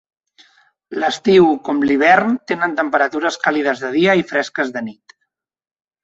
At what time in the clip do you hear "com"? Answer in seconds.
1.67-1.83